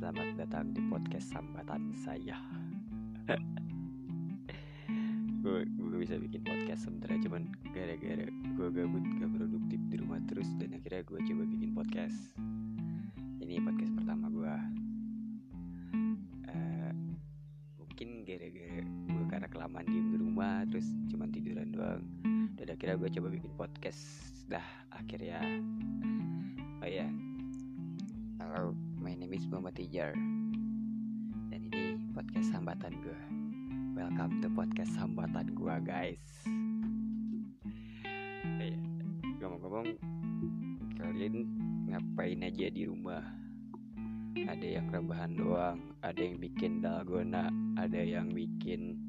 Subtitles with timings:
[0.00, 2.40] datang di podcast sambatan saya.
[5.44, 5.68] Gue
[6.00, 11.04] bisa bikin podcast sebenarnya cuman gara-gara gue gabut gak produktif di rumah terus dan akhirnya
[11.04, 12.16] gue coba bikin podcast.
[13.44, 14.54] Ini podcast pertama gue
[16.48, 16.92] uh,
[17.76, 22.00] mungkin gara-gara gue karena kelamaan diem di rumah terus cuman tiduran doang
[22.56, 24.00] dan akhirnya gue coba bikin podcast
[24.48, 24.64] dah
[24.96, 25.44] akhirnya.
[26.80, 27.04] Oh ya
[28.40, 30.12] halo my name is Muhammad Tijar.
[31.48, 33.20] Dan ini podcast sambatan gue
[33.96, 36.20] welcome to podcast sambatan gue guys.
[38.44, 38.76] Oh, ya.
[39.40, 39.88] ngomong-ngomong
[41.00, 41.48] kalian
[41.88, 43.24] ngapain aja di rumah?
[44.36, 47.48] Ada yang rebahan doang ada yang bikin dalgona
[47.80, 49.00] ada yang bikin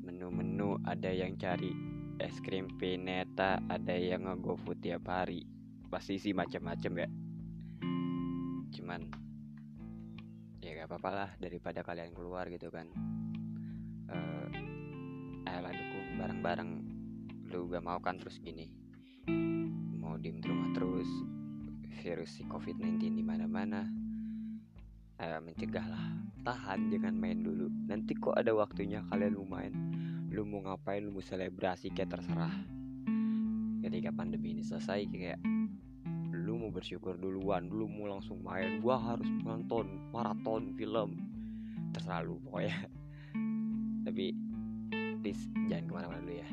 [0.00, 1.76] menu-menu ada yang cari
[2.24, 5.44] es krim pineta ada yang ngegofood tiap hari.
[5.92, 7.08] Pasti sih macam-macam ya
[8.74, 9.06] cuman
[10.58, 12.90] ya gak apa-apa lah daripada kalian keluar gitu kan.
[14.10, 14.48] Uh,
[15.46, 16.70] ayolah dukung bareng-bareng.
[17.54, 18.66] Lu gak mau kan terus gini?
[19.94, 21.06] Mau diem di rumah terus
[22.02, 23.86] virus si covid-19 di mana-mana.
[25.24, 26.04] Mencegah lah
[26.44, 27.72] tahan jangan main dulu.
[27.88, 29.72] Nanti kok ada waktunya kalian mau main.
[30.28, 32.52] Lu mau ngapain lu mau selebrasi kayak terserah.
[33.80, 35.40] Ketika pandemi ini selesai kayak
[36.54, 38.78] lu mau bersyukur duluan dulu mau langsung main.
[38.78, 41.18] Gua harus nonton maraton film.
[41.90, 42.86] Terserah lu pokoknya.
[44.06, 44.30] Tapi
[45.18, 46.48] please jangan ke mana-mana dulu ya.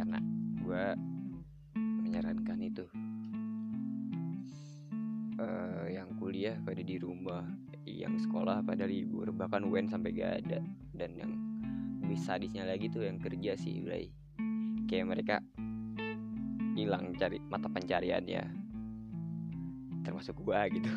[0.00, 0.18] Karena
[0.64, 0.84] gua
[1.76, 2.88] menyarankan itu.
[5.36, 7.44] Uh, yang kuliah pada di rumah
[7.84, 10.64] yang sekolah pada libur bahkan UN sampai gak ada.
[10.96, 11.36] Dan yang
[12.08, 14.08] bisa sadisnya lagi tuh yang kerja sih Bray
[14.88, 15.36] kayak mereka
[16.74, 18.42] hilang cari mata pencariannya.
[20.04, 20.90] Termasuk gua gitu.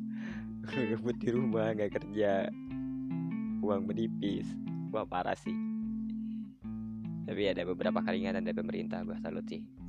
[0.88, 2.48] Ngebut di rumah nggak kerja.
[3.60, 4.46] Uang menipis.
[4.88, 5.54] Gua parah sih.
[7.28, 9.87] Tapi ada beberapa keringanan dari pemerintah gua salut sih